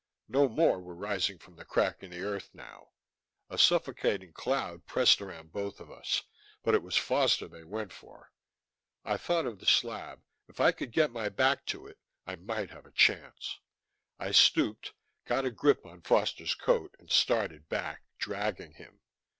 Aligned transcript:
No 0.27 0.49
more 0.49 0.79
were 0.79 0.95
rising 0.95 1.37
from 1.37 1.57
the 1.57 1.63
crack 1.63 2.01
in 2.01 2.09
the 2.09 2.23
earth 2.23 2.49
now. 2.55 2.89
A 3.51 3.57
suffocating 3.59 4.33
cloud 4.33 4.87
pressed 4.87 5.21
around 5.21 5.51
both 5.51 5.79
of 5.79 5.91
us, 5.91 6.23
but 6.63 6.73
it 6.73 6.81
was 6.81 6.97
Foster 6.97 7.47
they 7.47 7.63
went 7.63 7.93
for. 7.93 8.31
I 9.05 9.17
thought 9.17 9.45
of 9.45 9.59
the 9.59 9.67
slab; 9.67 10.23
if 10.47 10.59
I 10.59 10.71
could 10.71 10.91
get 10.91 11.11
my 11.11 11.29
back 11.29 11.67
to 11.67 11.85
it, 11.85 11.99
I 12.25 12.35
might 12.35 12.71
have 12.71 12.87
a 12.87 12.91
chance. 12.91 13.59
I 14.17 14.31
stooped, 14.31 14.93
got 15.25 15.45
a 15.45 15.51
grip 15.51 15.85
on 15.85 16.01
Foster's 16.01 16.55
coat, 16.55 16.95
and 16.97 17.11
started 17.11 17.69
back, 17.69 18.01
dragging 18.17 18.73
him. 18.73 19.01